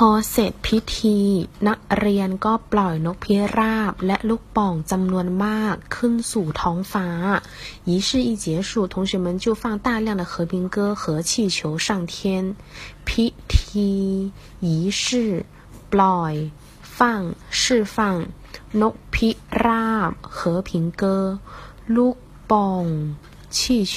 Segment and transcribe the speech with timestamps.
[0.00, 1.18] พอเสร็จพิธี
[1.68, 7.08] นักเรียนก็ปล่อยนกพิราบและลูกป่องจำนวนมากขึ้นสู่ท้องฟ้า
[7.88, 12.14] 仪式一结束同学们就放大量的和平鸽和气球上天
[13.06, 13.90] พิธี
[14.66, 14.68] 仪
[15.00, 15.02] 式
[15.92, 16.34] ปล่อย
[16.96, 16.98] 放
[17.60, 17.60] 释
[17.94, 17.96] 放
[18.80, 19.28] นกพิ
[19.64, 20.38] ราบ和
[20.68, 20.70] 平
[21.00, 21.02] 鸽
[21.94, 22.16] ลูก
[22.50, 22.84] ป่อง
[23.56, 23.58] 气
[23.94, 23.96] 球